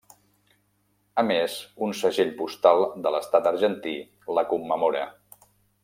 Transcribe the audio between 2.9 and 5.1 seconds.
de l'Estat Argentí la commemora.